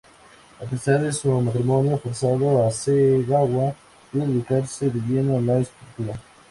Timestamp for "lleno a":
5.01-5.41